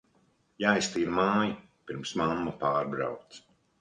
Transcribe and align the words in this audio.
Jāiztīra 0.63 1.13
māja, 1.17 1.53
pirms 1.91 2.15
mamma 2.23 2.55
pārbrauc. 2.65 3.43